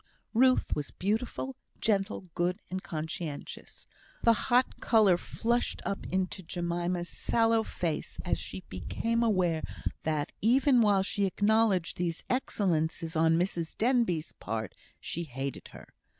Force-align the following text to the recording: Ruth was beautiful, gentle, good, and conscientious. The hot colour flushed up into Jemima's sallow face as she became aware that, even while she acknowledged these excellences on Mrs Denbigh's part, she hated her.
Ruth 0.33 0.75
was 0.75 0.89
beautiful, 0.89 1.55
gentle, 1.79 2.21
good, 2.33 2.57
and 2.71 2.81
conscientious. 2.81 3.85
The 4.23 4.33
hot 4.49 4.79
colour 4.79 5.15
flushed 5.15 5.79
up 5.85 6.07
into 6.07 6.41
Jemima's 6.41 7.07
sallow 7.07 7.61
face 7.61 8.19
as 8.25 8.39
she 8.39 8.63
became 8.67 9.21
aware 9.21 9.61
that, 10.01 10.31
even 10.41 10.81
while 10.81 11.03
she 11.03 11.25
acknowledged 11.25 11.97
these 11.97 12.23
excellences 12.31 13.15
on 13.15 13.37
Mrs 13.37 13.77
Denbigh's 13.77 14.31
part, 14.39 14.73
she 14.99 15.25
hated 15.25 15.67
her. 15.67 15.87